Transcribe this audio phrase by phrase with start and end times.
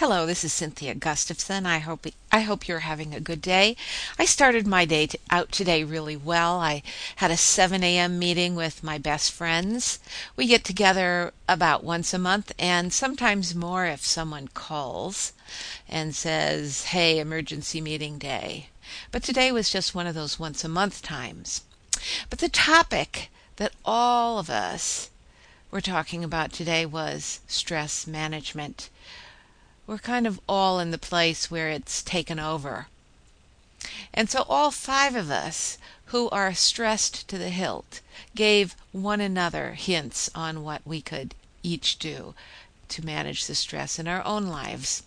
[0.00, 1.66] Hello, this is Cynthia Gustavson.
[1.66, 3.76] I hope I hope you're having a good day.
[4.18, 6.58] I started my day t- out today really well.
[6.58, 6.82] I
[7.16, 8.18] had a 7 a.m.
[8.18, 9.98] meeting with my best friends.
[10.36, 15.34] We get together about once a month and sometimes more if someone calls
[15.86, 18.70] and says, "Hey, emergency meeting day."
[19.10, 21.60] But today was just one of those once a month times.
[22.30, 25.10] But the topic that all of us
[25.70, 28.88] were talking about today was stress management
[29.90, 32.86] we're kind of all in the place where it's taken over.
[34.14, 38.00] And so all five of us who are stressed to the hilt
[38.36, 42.34] gave one another hints on what we could each do
[42.88, 45.02] to manage the stress in our own lives.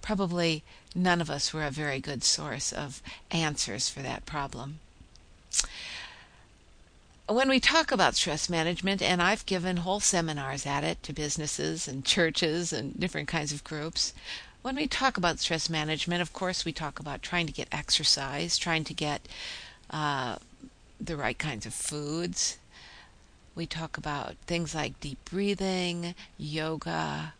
[0.00, 0.62] Probably
[0.94, 4.78] none of us were a very good source of answers for that problem
[7.28, 11.86] when we talk about stress management, and I've given whole seminars at it to businesses
[11.86, 14.12] and churches and different kinds of groups,
[14.62, 18.58] when we talk about stress management, of course, we talk about trying to get exercise,
[18.58, 19.26] trying to get
[19.90, 20.36] uh,
[21.00, 22.58] the right kinds of foods.
[23.54, 27.34] We talk about things like deep breathing, yoga,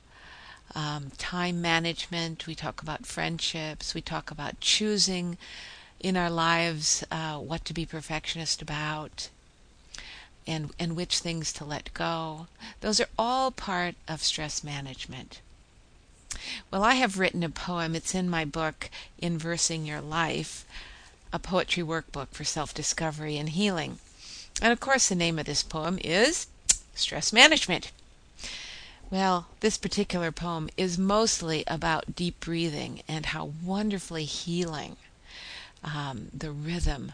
[0.74, 2.46] um, time management.
[2.46, 3.94] We talk about friendships.
[3.94, 5.38] We talk about choosing
[6.00, 9.28] in our lives uh, what to be perfectionist about
[10.46, 12.46] and, and which things to let go.
[12.80, 15.40] Those are all part of stress management.
[16.70, 17.94] Well, I have written a poem.
[17.94, 20.64] It's in my book, In Versing Your Life,
[21.32, 23.98] a poetry workbook for self discovery and healing.
[24.60, 26.46] And of course, the name of this poem is
[26.94, 27.92] Stress Management.
[29.10, 34.96] Well, this particular poem is mostly about deep breathing and how wonderfully healing
[35.84, 37.12] um, the rhythm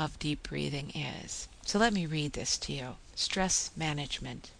[0.00, 1.46] of deep breathing is.
[1.66, 4.50] So let me read this to you Stress Management.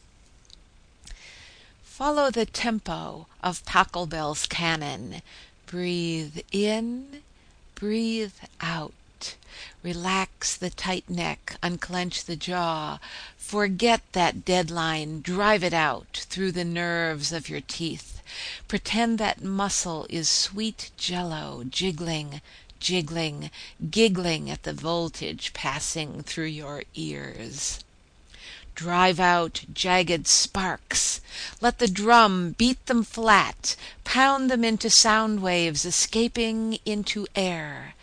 [1.82, 5.22] Follow the tempo of Pachelbel's canon.
[5.66, 7.22] Breathe in,
[7.74, 8.92] breathe out.
[9.82, 12.98] Relax the tight neck, unclench the jaw.
[13.36, 18.22] Forget that deadline, drive it out through the nerves of your teeth.
[18.68, 22.40] Pretend that muscle is sweet jello jiggling,
[22.80, 23.50] jiggling,
[23.90, 27.84] giggling at the voltage passing through your ears.
[28.74, 31.20] Drive out jagged sparks.
[31.60, 37.94] Let the drum beat them flat, pound them into sound waves escaping into air.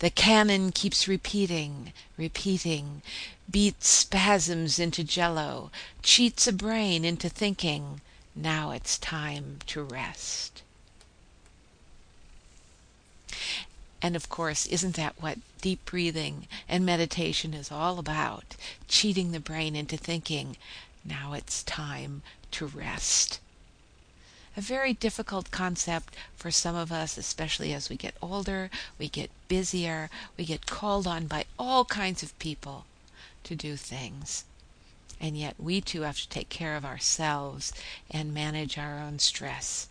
[0.00, 3.02] The canon keeps repeating, repeating,
[3.50, 5.70] beats spasms into jello,
[6.02, 8.02] cheats a brain into thinking,
[8.34, 10.62] now it's time to rest.
[14.06, 18.54] And of course, isn't that what deep breathing and meditation is all about?
[18.86, 20.56] Cheating the brain into thinking,
[21.04, 22.22] now it's time
[22.52, 23.40] to rest.
[24.56, 29.28] A very difficult concept for some of us, especially as we get older, we get
[29.48, 32.84] busier, we get called on by all kinds of people
[33.42, 34.44] to do things.
[35.20, 37.72] And yet we too have to take care of ourselves
[38.08, 39.88] and manage our own stress.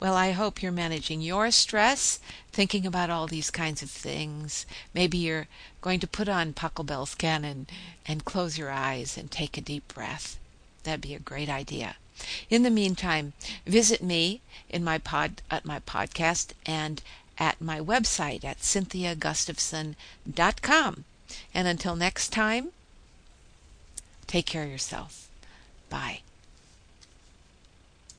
[0.00, 2.20] Well, I hope you're managing your stress,
[2.52, 4.66] thinking about all these kinds of things.
[4.94, 5.48] Maybe you're
[5.80, 7.66] going to put on Pachelbel's canon
[8.06, 10.38] and close your eyes and take a deep breath.
[10.84, 11.96] That'd be a great idea.
[12.50, 13.32] In the meantime,
[13.66, 17.02] visit me in my pod at my podcast and
[17.38, 21.04] at my website at cynthiagustavson.com.
[21.54, 22.70] And until next time,
[24.26, 25.28] take care of yourself.
[25.88, 26.22] Bye.